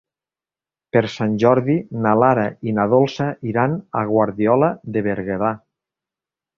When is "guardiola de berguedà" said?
4.15-5.57